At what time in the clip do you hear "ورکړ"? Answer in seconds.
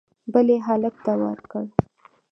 1.23-1.63